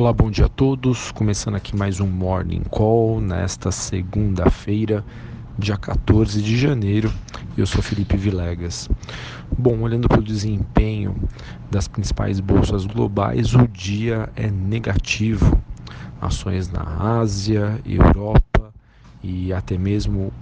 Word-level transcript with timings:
Olá, 0.00 0.14
bom 0.14 0.30
dia 0.30 0.46
a 0.46 0.48
todos. 0.48 1.12
Começando 1.12 1.56
aqui 1.56 1.76
mais 1.76 2.00
um 2.00 2.06
Morning 2.06 2.62
Call 2.70 3.20
nesta 3.20 3.70
segunda-feira, 3.70 5.04
dia 5.58 5.76
14 5.76 6.40
de 6.40 6.56
janeiro. 6.56 7.12
Eu 7.54 7.66
sou 7.66 7.82
Felipe 7.82 8.16
Vilegas. 8.16 8.88
Bom, 9.58 9.82
olhando 9.82 10.08
para 10.08 10.20
o 10.20 10.24
desempenho 10.24 11.14
das 11.70 11.86
principais 11.86 12.40
bolsas 12.40 12.86
globais, 12.86 13.54
o 13.54 13.68
dia 13.68 14.30
é 14.36 14.50
negativo. 14.50 15.60
Ações 16.18 16.70
na 16.70 17.18
Ásia, 17.20 17.78
Europa 17.84 18.69
e 19.22 19.52
até 19.52 19.76
mesmo 19.76 20.32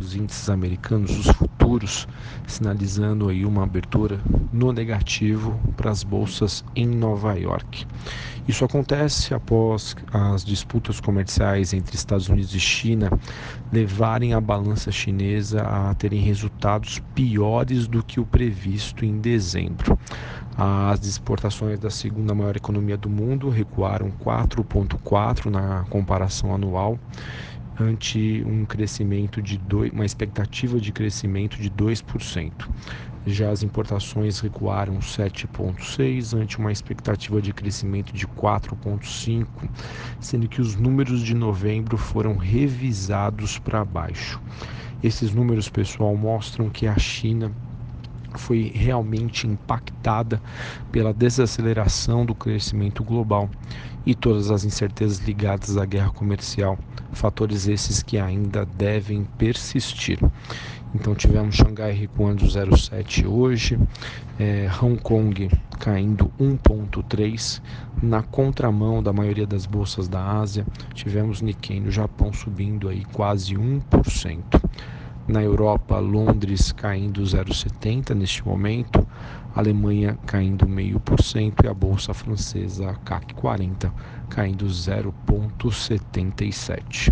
os 0.00 0.14
índices 0.14 0.48
americanos, 0.48 1.10
os 1.18 1.26
futuros, 1.36 2.08
sinalizando 2.46 3.28
aí 3.28 3.44
uma 3.44 3.62
abertura 3.62 4.20
no 4.52 4.72
negativo 4.72 5.58
para 5.76 5.90
as 5.90 6.02
bolsas 6.02 6.64
em 6.74 6.86
Nova 6.86 7.34
York. 7.34 7.86
Isso 8.46 8.64
acontece 8.64 9.32
após 9.32 9.96
as 10.12 10.44
disputas 10.44 11.00
comerciais 11.00 11.72
entre 11.72 11.96
Estados 11.96 12.28
Unidos 12.28 12.54
e 12.54 12.60
China 12.60 13.10
levarem 13.72 14.34
a 14.34 14.40
balança 14.40 14.92
chinesa 14.92 15.62
a 15.62 15.94
terem 15.94 16.20
resultados 16.20 17.02
piores 17.14 17.86
do 17.86 18.02
que 18.02 18.20
o 18.20 18.26
previsto 18.26 19.04
em 19.04 19.18
dezembro. 19.18 19.98
As 20.56 21.04
exportações 21.04 21.80
da 21.80 21.90
segunda 21.90 22.34
maior 22.34 22.54
economia 22.54 22.96
do 22.96 23.08
mundo 23.08 23.48
recuaram 23.48 24.12
4,4 24.22 25.46
na 25.46 25.84
comparação 25.90 26.54
anual 26.54 26.98
ante 27.78 28.42
um 28.46 28.64
crescimento 28.64 29.42
de 29.42 29.58
dois, 29.58 29.92
uma 29.92 30.04
expectativa 30.04 30.80
de 30.80 30.92
crescimento 30.92 31.60
de 31.60 31.70
2%. 31.70 32.52
Já 33.26 33.50
as 33.50 33.62
importações 33.62 34.38
recuaram 34.40 34.98
7,6 34.98 36.36
ante 36.36 36.58
uma 36.58 36.70
expectativa 36.70 37.40
de 37.40 37.52
crescimento 37.52 38.12
de 38.12 38.26
4,5, 38.26 39.46
sendo 40.20 40.46
que 40.46 40.60
os 40.60 40.76
números 40.76 41.22
de 41.22 41.34
novembro 41.34 41.96
foram 41.96 42.36
revisados 42.36 43.58
para 43.58 43.84
baixo. 43.84 44.40
Esses 45.02 45.32
números, 45.32 45.68
pessoal, 45.68 46.14
mostram 46.16 46.68
que 46.68 46.86
a 46.86 46.98
China 46.98 47.50
foi 48.40 48.72
realmente 48.74 49.46
impactada 49.46 50.40
pela 50.90 51.12
desaceleração 51.12 52.24
do 52.24 52.34
crescimento 52.34 53.02
global 53.02 53.48
e 54.06 54.14
todas 54.14 54.50
as 54.50 54.64
incertezas 54.64 55.18
ligadas 55.18 55.76
à 55.76 55.84
guerra 55.84 56.10
comercial, 56.10 56.78
fatores 57.12 57.66
esses 57.66 58.02
que 58.02 58.18
ainda 58.18 58.66
devem 58.66 59.24
persistir. 59.38 60.18
Então 60.94 61.14
tivemos 61.14 61.56
Xangai 61.56 61.92
recuando 61.92 62.44
0,7 62.44 63.26
hoje, 63.26 63.78
é, 64.38 64.68
Hong 64.80 64.96
Kong 65.00 65.50
caindo 65.80 66.30
1,3 66.38 67.60
na 68.00 68.22
contramão 68.22 69.02
da 69.02 69.12
maioria 69.12 69.46
das 69.46 69.66
bolsas 69.66 70.06
da 70.06 70.24
Ásia, 70.24 70.64
tivemos 70.94 71.42
Nikkei 71.42 71.80
no 71.80 71.90
Japão 71.90 72.32
subindo 72.32 72.88
aí 72.88 73.04
quase 73.06 73.54
1%. 73.54 74.38
Na 75.26 75.42
Europa, 75.42 75.98
Londres 75.98 76.70
caindo 76.70 77.22
0,70 77.22 78.14
neste 78.14 78.46
momento, 78.46 79.08
Alemanha 79.54 80.18
caindo 80.26 80.66
0,5% 80.66 81.64
e 81.64 81.68
a 81.68 81.72
bolsa 81.72 82.12
francesa 82.12 82.94
CAC 83.06 83.32
40 83.34 83.90
caindo 84.28 84.66
0,77. 84.66 87.10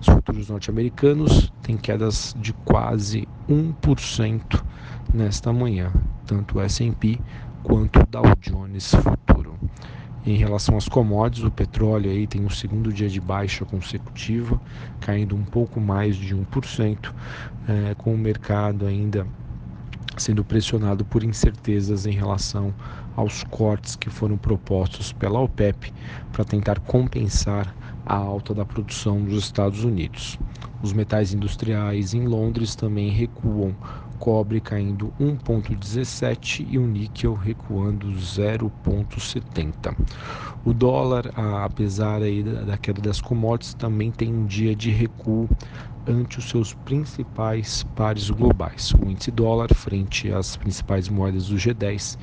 Os 0.00 0.06
futuros 0.06 0.48
norte-americanos 0.48 1.52
têm 1.60 1.76
quedas 1.76 2.34
de 2.38 2.54
quase 2.64 3.28
1% 3.46 4.64
nesta 5.12 5.52
manhã, 5.52 5.92
tanto 6.24 6.56
o 6.56 6.60
S&P 6.62 7.20
quanto 7.62 8.00
o 8.00 8.06
Dow 8.06 8.24
Jones 8.40 8.94
futuro. 8.94 9.31
Em 10.24 10.36
relação 10.36 10.76
às 10.76 10.88
commodities, 10.88 11.44
o 11.44 11.50
petróleo 11.50 12.08
aí 12.08 12.28
tem 12.28 12.44
um 12.44 12.50
segundo 12.50 12.92
dia 12.92 13.08
de 13.08 13.20
baixa 13.20 13.64
consecutiva, 13.64 14.60
caindo 15.00 15.34
um 15.34 15.44
pouco 15.44 15.80
mais 15.80 16.16
de 16.16 16.32
1%, 16.34 17.12
é, 17.68 17.94
com 17.96 18.14
o 18.14 18.18
mercado 18.18 18.86
ainda 18.86 19.26
sendo 20.16 20.44
pressionado 20.44 21.04
por 21.04 21.24
incertezas 21.24 22.06
em 22.06 22.12
relação 22.12 22.72
aos 23.16 23.42
cortes 23.44 23.96
que 23.96 24.10
foram 24.10 24.36
propostos 24.36 25.12
pela 25.12 25.40
OPEP 25.40 25.92
para 26.30 26.44
tentar 26.44 26.78
compensar 26.80 27.74
a 28.04 28.16
alta 28.16 28.54
da 28.54 28.64
produção 28.64 29.20
nos 29.20 29.44
Estados 29.44 29.84
Unidos. 29.84 30.38
Os 30.82 30.92
metais 30.92 31.32
industriais 31.32 32.12
em 32.14 32.26
Londres 32.26 32.74
também 32.74 33.10
recuam, 33.10 33.74
cobre 34.18 34.60
caindo 34.60 35.12
1,17 35.20 36.66
e 36.68 36.78
o 36.78 36.86
níquel 36.86 37.34
recuando 37.34 38.06
0,70. 38.12 39.96
O 40.64 40.72
dólar, 40.72 41.32
apesar 41.64 42.20
da 42.66 42.76
queda 42.76 43.00
das 43.00 43.20
commodities, 43.20 43.74
também 43.74 44.10
tem 44.10 44.32
um 44.32 44.46
dia 44.46 44.76
de 44.76 44.90
recuo 44.90 45.48
ante 46.06 46.38
os 46.38 46.48
seus 46.48 46.74
principais 46.74 47.84
pares 47.96 48.30
globais. 48.30 48.92
O 48.92 49.08
índice 49.08 49.30
dólar, 49.30 49.72
frente 49.74 50.32
às 50.32 50.56
principais 50.56 51.08
moedas 51.08 51.48
do 51.48 51.56
G10, 51.56 52.18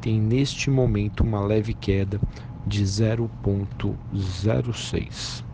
tem 0.00 0.20
neste 0.20 0.70
momento 0.70 1.22
uma 1.22 1.40
leve 1.40 1.72
queda 1.72 2.20
de 2.66 2.84
0,06. 2.84 5.44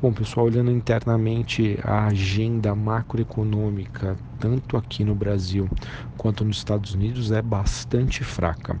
Bom, 0.00 0.12
pessoal, 0.12 0.46
olhando 0.46 0.70
internamente 0.70 1.78
a 1.82 2.06
agenda 2.06 2.74
macroeconômica, 2.74 4.18
tanto 4.38 4.76
aqui 4.76 5.04
no 5.04 5.14
Brasil 5.14 5.68
quanto 6.16 6.44
nos 6.44 6.58
Estados 6.58 6.92
Unidos, 6.92 7.32
é 7.32 7.40
bastante 7.40 8.22
fraca. 8.22 8.76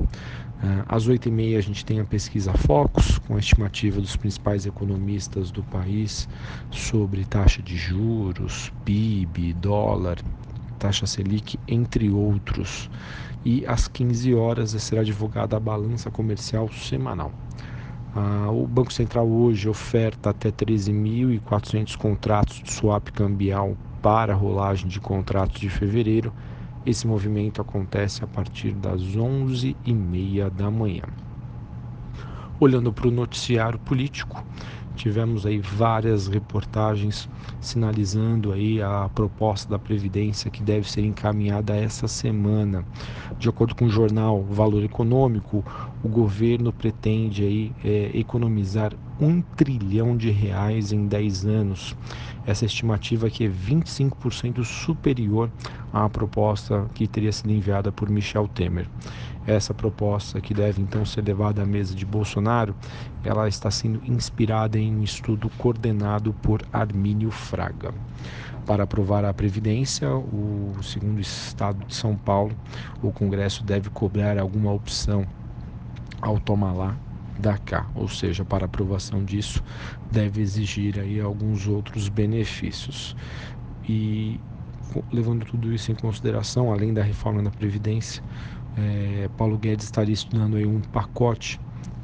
Ah, 0.58 0.84
às 0.86 1.08
8h30 1.08 1.58
a 1.58 1.60
gente 1.60 1.84
tem 1.84 2.00
a 2.00 2.04
pesquisa 2.04 2.52
Focus, 2.52 3.18
com 3.18 3.36
a 3.36 3.38
estimativa 3.38 4.00
dos 4.00 4.16
principais 4.16 4.66
economistas 4.66 5.50
do 5.50 5.64
país 5.64 6.28
sobre 6.70 7.24
taxa 7.24 7.62
de 7.62 7.76
juros, 7.76 8.72
PIB, 8.84 9.54
dólar, 9.54 10.18
taxa 10.78 11.06
Selic, 11.06 11.58
entre 11.66 12.10
outros. 12.10 12.90
E 13.48 13.64
às 13.64 13.86
15 13.86 14.34
horas 14.34 14.70
será 14.70 15.04
divulgada 15.04 15.56
a 15.56 15.60
balança 15.60 16.10
comercial 16.10 16.68
semanal. 16.68 17.30
Ah, 18.12 18.50
o 18.50 18.66
Banco 18.66 18.92
Central 18.92 19.28
hoje 19.28 19.68
oferta 19.68 20.30
até 20.30 20.50
13.400 20.50 21.96
contratos 21.96 22.60
de 22.60 22.72
swap 22.72 23.08
cambial 23.12 23.76
para 24.02 24.32
a 24.32 24.36
rolagem 24.36 24.88
de 24.88 24.98
contratos 24.98 25.60
de 25.60 25.70
fevereiro. 25.70 26.32
Esse 26.84 27.06
movimento 27.06 27.62
acontece 27.62 28.24
a 28.24 28.26
partir 28.26 28.72
das 28.72 29.00
11h30 29.00 30.50
da 30.50 30.68
manhã. 30.68 31.04
Olhando 32.58 32.92
para 32.92 33.06
o 33.06 33.12
noticiário 33.12 33.78
político, 33.78 34.44
tivemos 34.96 35.46
aí 35.46 35.58
várias 35.58 36.26
reportagens 36.26 37.28
sinalizando 37.60 38.52
aí 38.52 38.82
a 38.82 39.08
proposta 39.14 39.70
da 39.70 39.78
previdência 39.78 40.50
que 40.50 40.62
deve 40.62 40.90
ser 40.90 41.02
encaminhada 41.02 41.76
essa 41.76 42.08
semana. 42.08 42.84
De 43.38 43.48
acordo 43.48 43.74
com 43.74 43.84
o 43.84 43.90
jornal 43.90 44.42
Valor 44.42 44.82
Econômico, 44.82 45.64
o 46.02 46.08
governo 46.08 46.72
pretende 46.72 47.44
aí 47.44 47.72
é, 47.84 48.10
economizar 48.14 48.92
um 49.20 49.40
trilhão 49.40 50.16
de 50.16 50.30
reais 50.30 50.92
em 50.92 51.06
10 51.06 51.46
anos. 51.46 51.96
Essa 52.46 52.64
estimativa 52.64 53.26
aqui 53.26 53.44
é 53.44 53.48
25% 53.48 54.62
superior 54.62 55.50
à 55.92 56.08
proposta 56.08 56.86
que 56.94 57.06
teria 57.06 57.32
sido 57.32 57.50
enviada 57.50 57.90
por 57.90 58.08
Michel 58.08 58.46
Temer. 58.48 58.86
Essa 59.46 59.72
proposta 59.72 60.40
que 60.40 60.52
deve 60.52 60.82
então 60.82 61.04
ser 61.04 61.24
levada 61.24 61.62
à 61.62 61.66
mesa 61.66 61.94
de 61.94 62.04
Bolsonaro, 62.04 62.74
ela 63.24 63.48
está 63.48 63.70
sendo 63.70 64.02
inspirada 64.04 64.78
em 64.78 64.94
um 64.94 65.02
estudo 65.02 65.48
coordenado 65.56 66.32
por 66.34 66.62
Armínio 66.72 67.30
Fraga. 67.30 67.94
Para 68.66 68.82
aprovar 68.82 69.24
a 69.24 69.32
Previdência, 69.32 70.10
o 70.12 70.74
segundo 70.82 71.20
Estado 71.20 71.84
de 71.86 71.94
São 71.94 72.16
Paulo, 72.16 72.54
o 73.00 73.12
Congresso 73.12 73.62
deve 73.64 73.88
cobrar 73.90 74.36
alguma 74.38 74.72
opção 74.72 75.24
ao 76.20 76.40
tomar 76.40 76.72
lá 76.72 76.96
da 77.38 77.58
cá, 77.58 77.86
ou 77.94 78.08
seja, 78.08 78.44
para 78.44 78.66
aprovação 78.66 79.24
disso 79.24 79.62
deve 80.10 80.40
exigir 80.40 80.98
aí 80.98 81.20
alguns 81.20 81.66
outros 81.66 82.08
benefícios. 82.08 83.14
E 83.88 84.40
levando 85.12 85.44
tudo 85.44 85.72
isso 85.72 85.92
em 85.92 85.94
consideração, 85.94 86.72
além 86.72 86.94
da 86.94 87.02
reforma 87.02 87.42
da 87.42 87.50
Previdência, 87.50 88.22
é, 88.76 89.28
Paulo 89.36 89.58
Guedes 89.58 89.86
estaria 89.86 90.14
estudando 90.14 90.56
aí 90.56 90.66
um 90.66 90.80
pacote 90.80 91.60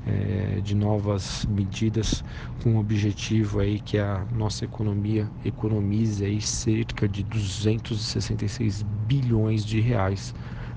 é, 0.06 0.60
de 0.60 0.74
novas 0.74 1.46
medidas 1.46 2.24
com 2.62 2.76
o 2.76 2.78
objetivo 2.78 3.60
aí 3.60 3.78
que 3.78 3.98
a 3.98 4.26
nossa 4.32 4.64
economia 4.64 5.30
economize 5.44 6.24
aí 6.24 6.40
cerca 6.40 7.06
de 7.08 7.22
266 7.22 8.82
bilhões 8.82 9.64
de 9.64 9.78
reais 9.80 10.34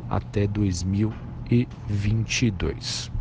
até 0.08 0.46
2022. 0.48 3.15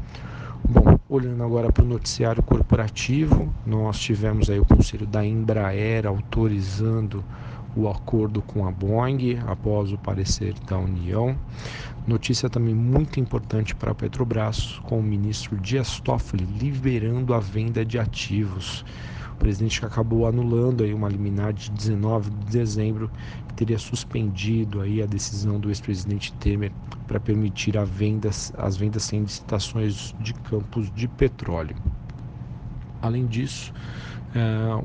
Olhando 1.14 1.44
agora 1.44 1.70
para 1.70 1.84
o 1.84 1.86
noticiário 1.86 2.42
corporativo, 2.42 3.54
nós 3.64 4.00
tivemos 4.00 4.50
aí 4.50 4.58
o 4.58 4.64
conselho 4.64 5.06
da 5.06 5.24
Embraer 5.24 6.08
autorizando 6.08 7.24
o 7.76 7.88
acordo 7.88 8.42
com 8.42 8.66
a 8.66 8.72
Boeing 8.72 9.38
após 9.46 9.92
o 9.92 9.96
parecer 9.96 10.54
da 10.66 10.76
União. 10.76 11.38
Notícia 12.04 12.50
também 12.50 12.74
muito 12.74 13.20
importante 13.20 13.76
para 13.76 13.92
a 13.92 13.94
Petrobras, 13.94 14.80
com 14.82 14.98
o 14.98 15.02
ministro 15.04 15.56
Dias 15.56 16.00
Toffoli 16.00 16.44
liberando 16.44 17.32
a 17.32 17.38
venda 17.38 17.84
de 17.84 17.96
ativos. 17.96 18.84
O 19.34 19.38
presidente 19.38 19.84
acabou 19.84 20.26
anulando 20.26 20.84
aí 20.84 20.94
uma 20.94 21.08
liminar 21.08 21.52
de 21.52 21.70
19 21.70 22.30
de 22.30 22.46
dezembro 22.46 23.10
que 23.48 23.54
teria 23.54 23.78
suspendido 23.78 24.80
aí 24.80 25.02
a 25.02 25.06
decisão 25.06 25.58
do 25.58 25.70
ex-presidente 25.70 26.32
Temer 26.34 26.72
para 27.06 27.20
permitir 27.20 27.76
a 27.76 27.84
vendas, 27.84 28.52
as 28.56 28.76
vendas 28.76 29.04
sem 29.04 29.22
licitações 29.22 30.14
de 30.18 30.32
campos 30.34 30.90
de 30.90 31.08
petróleo. 31.08 31.76
Além 33.02 33.26
disso, 33.26 33.72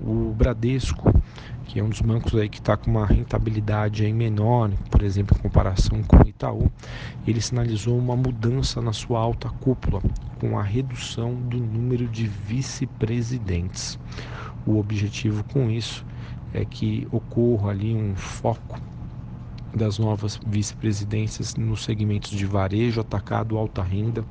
o 0.04 0.34
Bradesco, 0.36 1.12
que 1.66 1.80
é 1.80 1.84
um 1.84 1.90
dos 1.90 2.02
bancos 2.02 2.36
aí 2.36 2.50
que 2.50 2.60
está 2.60 2.78
com 2.78 2.90
uma 2.90 3.06
rentabilidade 3.06 4.04
aí 4.04 4.14
menor, 4.14 4.72
por 4.90 5.04
exemplo, 5.04 5.38
em 5.38 5.42
comparação 5.42 6.04
com 6.04 6.18
o 6.18 6.28
Itaú, 6.28 6.72
ele 7.28 7.42
sinalizou 7.42 7.98
uma 7.98 8.16
mudança 8.16 8.82
na 8.82 8.94
sua 8.94 9.20
alta 9.20 9.50
cúpula, 9.50 10.02
com 10.40 10.58
a 10.58 10.64
redução 10.64 11.36
do 11.36 11.58
número 11.58 12.08
de 12.08 12.28
vice-presidentes. 12.28 14.00
O 14.66 14.78
objetivo 14.78 15.44
com 15.44 15.70
isso 15.70 16.06
é 16.54 16.66
que 16.66 17.08
ocorra 17.12 17.72
ali 17.72 17.96
um 17.96 18.16
foco 18.16 18.80
das 19.76 20.00
novas 20.00 20.40
vice-presidências 20.48 21.56
nos 21.56 21.84
segmentos 21.84 22.32
de 22.32 22.46
varejo, 22.46 23.02
atacado, 23.02 23.58
alta 23.58 23.84
renda 23.84 24.26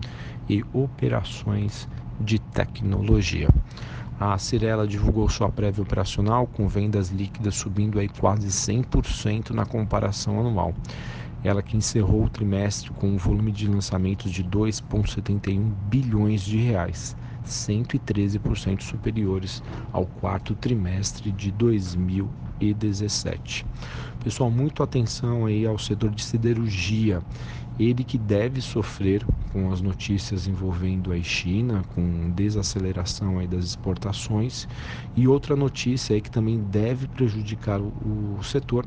e 0.48 0.64
operações 0.72 1.88
de 2.20 2.38
tecnologia. 2.38 3.48
A 4.20 4.36
Cirela 4.36 4.84
divulgou 4.84 5.28
sua 5.28 5.48
prévia 5.48 5.80
operacional 5.80 6.48
com 6.48 6.66
vendas 6.66 7.10
líquidas 7.10 7.54
subindo 7.54 8.00
aí 8.00 8.08
quase 8.08 8.48
100% 8.48 9.50
na 9.50 9.64
comparação 9.64 10.40
anual. 10.40 10.74
Ela 11.44 11.62
que 11.62 11.76
encerrou 11.76 12.24
o 12.24 12.28
trimestre 12.28 12.90
com 12.90 13.06
um 13.06 13.16
volume 13.16 13.52
de 13.52 13.68
lançamentos 13.68 14.32
de 14.32 14.42
2,71 14.42 15.72
bilhões 15.88 16.42
de 16.42 16.58
reais, 16.58 17.16
113% 17.46 18.82
superiores 18.82 19.62
ao 19.92 20.04
quarto 20.04 20.52
trimestre 20.56 21.30
de 21.30 21.52
2017. 21.52 23.64
Pessoal, 24.18 24.50
muito 24.50 24.82
atenção 24.82 25.46
aí 25.46 25.64
ao 25.64 25.78
setor 25.78 26.10
de 26.10 26.24
siderurgia 26.24 27.22
ele 27.78 28.04
que 28.04 28.18
deve 28.18 28.60
sofrer 28.60 29.24
com 29.52 29.70
as 29.72 29.80
notícias 29.80 30.46
envolvendo 30.46 31.12
a 31.12 31.22
China, 31.22 31.84
com 31.88 32.30
desaceleração 32.30 33.38
aí 33.38 33.46
das 33.46 33.64
exportações. 33.64 34.66
E 35.16 35.26
outra 35.28 35.56
notícia 35.56 36.14
aí 36.14 36.20
que 36.20 36.30
também 36.30 36.58
deve 36.62 37.08
prejudicar 37.08 37.80
o, 37.80 38.36
o 38.38 38.42
setor 38.42 38.86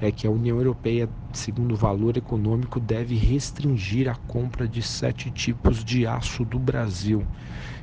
é 0.00 0.10
que 0.10 0.26
a 0.26 0.30
União 0.30 0.58
Europeia, 0.58 1.08
segundo 1.32 1.72
o 1.72 1.76
valor 1.76 2.16
econômico, 2.16 2.80
deve 2.80 3.14
restringir 3.16 4.08
a 4.08 4.16
compra 4.26 4.68
de 4.68 4.82
sete 4.82 5.30
tipos 5.30 5.84
de 5.84 6.06
aço 6.06 6.44
do 6.44 6.58
Brasil. 6.58 7.26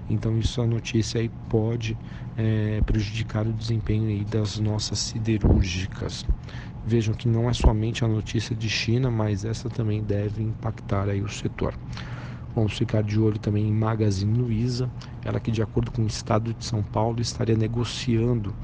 Então 0.09 0.37
isso 0.37 0.61
a 0.61 0.67
notícia 0.67 1.19
aí 1.21 1.29
pode 1.47 1.97
é, 2.35 2.81
prejudicar 2.81 3.47
o 3.47 3.53
desempenho 3.53 4.09
aí 4.09 4.25
das 4.25 4.57
nossas 4.57 4.99
siderúrgicas. 4.99 6.25
Vejam 6.83 7.13
que 7.13 7.27
não 7.27 7.49
é 7.49 7.53
somente 7.53 8.03
a 8.03 8.07
notícia 8.07 8.55
de 8.55 8.69
China, 8.69 9.11
mas 9.11 9.45
essa 9.45 9.69
também 9.69 10.03
deve 10.03 10.41
impactar 10.41 11.09
aí 11.09 11.21
o 11.21 11.29
setor. 11.29 11.77
Vamos 12.53 12.73
ficar 12.73 13.01
de 13.03 13.19
olho 13.19 13.39
também 13.39 13.67
em 13.67 13.73
Magazine 13.73 14.37
Luiza, 14.37 14.91
ela 15.23 15.39
que 15.39 15.51
de 15.51 15.61
acordo 15.61 15.91
com 15.91 16.03
o 16.03 16.07
Estado 16.07 16.53
de 16.53 16.65
São 16.65 16.83
Paulo 16.83 17.21
estaria 17.21 17.55
negociando 17.55 18.55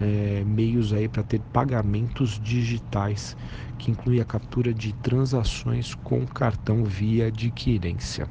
é, 0.00 0.44
meios 0.44 0.92
aí 0.92 1.08
para 1.08 1.22
ter 1.22 1.40
pagamentos 1.52 2.40
digitais, 2.40 3.36
que 3.76 3.90
inclui 3.90 4.20
a 4.20 4.24
captura 4.24 4.72
de 4.72 4.92
transações 4.94 5.94
com 5.94 6.26
cartão 6.26 6.84
via 6.84 7.26
adquirência. 7.26 8.28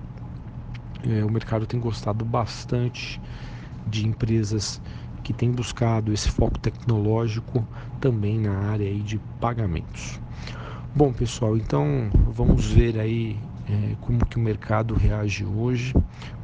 É, 1.03 1.23
o 1.23 1.29
mercado 1.29 1.67
tem 1.67 1.79
gostado 1.79 2.23
bastante 2.25 3.21
de 3.85 4.07
empresas 4.07 4.81
que 5.23 5.33
tem 5.33 5.51
buscado 5.51 6.13
esse 6.13 6.29
foco 6.29 6.59
tecnológico 6.59 7.65
também 7.99 8.39
na 8.39 8.55
área 8.71 8.87
aí 8.87 8.99
de 8.99 9.19
pagamentos. 9.39 10.19
Bom, 10.93 11.11
pessoal, 11.11 11.57
então 11.57 12.11
vamos 12.35 12.67
ver 12.67 12.99
aí 12.99 13.39
é, 13.67 13.95
como 14.01 14.25
que 14.25 14.37
o 14.37 14.39
mercado 14.39 14.93
reage 14.93 15.45
hoje, 15.45 15.93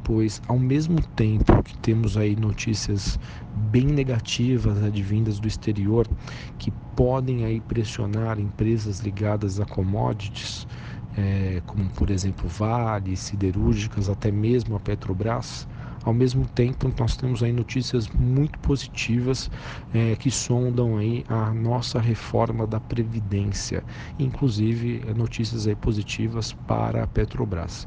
pois 0.02 0.40
ao 0.48 0.58
mesmo 0.58 1.00
tempo 1.14 1.62
que 1.62 1.76
temos 1.78 2.16
aí 2.16 2.34
notícias 2.34 3.18
bem 3.54 3.84
negativas 3.84 4.82
advindas 4.82 5.38
do 5.38 5.46
exterior 5.46 6.08
que 6.58 6.72
podem 6.96 7.44
aí 7.44 7.60
pressionar 7.60 8.40
empresas 8.40 9.00
ligadas 9.00 9.60
a 9.60 9.66
commodities, 9.66 10.66
é, 11.16 11.62
como 11.66 11.88
por 11.90 12.10
exemplo 12.10 12.48
Vale, 12.48 13.16
siderúrgicas, 13.16 14.08
até 14.08 14.30
mesmo 14.30 14.74
a 14.74 14.80
Petrobras, 14.80 15.68
ao 16.02 16.14
mesmo 16.14 16.46
tempo, 16.46 16.90
nós 16.98 17.16
temos 17.16 17.42
aí 17.42 17.52
notícias 17.52 18.08
muito 18.08 18.58
positivas 18.60 19.50
é, 19.92 20.16
que 20.16 20.30
sondam 20.30 20.96
aí 20.96 21.24
a 21.28 21.52
nossa 21.52 22.00
reforma 22.00 22.66
da 22.66 22.80
Previdência, 22.80 23.84
inclusive 24.18 25.02
é, 25.06 25.12
notícias 25.12 25.66
aí 25.66 25.76
positivas 25.76 26.52
para 26.66 27.04
a 27.04 27.06
Petrobras. 27.06 27.86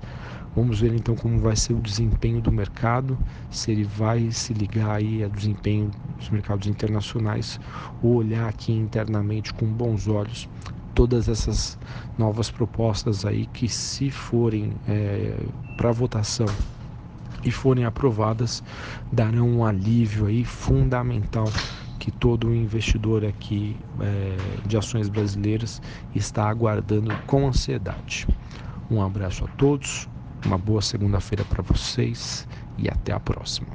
Vamos 0.55 0.81
ver 0.81 0.93
então 0.93 1.15
como 1.15 1.39
vai 1.39 1.55
ser 1.55 1.73
o 1.73 1.81
desempenho 1.81 2.39
do 2.39 2.51
mercado, 2.51 3.17
se 3.49 3.71
ele 3.71 3.83
vai 3.83 4.29
se 4.29 4.53
ligar 4.53 4.97
aí 4.97 5.23
ao 5.23 5.29
desempenho 5.31 5.89
dos 6.15 6.29
mercados 6.29 6.67
internacionais 6.67 7.59
ou 8.03 8.17
olhar 8.17 8.47
aqui 8.47 8.71
internamente 8.71 9.51
com 9.51 9.65
bons 9.65 10.07
olhos 10.07 10.47
todas 10.93 11.27
essas 11.27 11.75
novas 12.15 12.51
propostas 12.51 13.25
aí 13.25 13.47
que 13.47 13.67
se 13.67 14.11
forem 14.11 14.73
é, 14.87 15.35
para 15.75 15.91
votação 15.91 16.45
e 17.43 17.51
forem 17.51 17.85
aprovadas, 17.85 18.63
darão 19.11 19.47
um 19.49 19.65
alívio 19.65 20.25
aí 20.27 20.43
fundamental 20.43 21.49
que 21.99 22.11
todo 22.11 22.53
investidor 22.53 23.23
aqui 23.23 23.77
é, 24.01 24.67
de 24.67 24.77
ações 24.77 25.07
brasileiras 25.07 25.81
está 26.13 26.49
aguardando 26.49 27.15
com 27.25 27.47
ansiedade. 27.47 28.27
Um 28.91 29.01
abraço 29.01 29.45
a 29.45 29.47
todos, 29.47 30.09
uma 30.45 30.57
boa 30.57 30.81
segunda-feira 30.81 31.45
para 31.45 31.63
vocês 31.63 32.45
e 32.77 32.89
até 32.89 33.13
a 33.13 33.19
próxima. 33.19 33.67